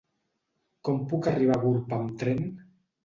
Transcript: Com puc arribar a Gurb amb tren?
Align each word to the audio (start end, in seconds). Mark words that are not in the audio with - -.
Com 0.89 0.97
puc 1.13 1.29
arribar 1.33 1.59
a 1.61 1.63
Gurb 1.67 1.95
amb 2.01 2.17
tren? 2.23 2.43